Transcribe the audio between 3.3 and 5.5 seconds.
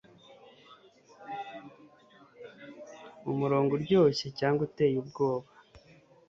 murongo uryoshye cyangwa uteye ubwoba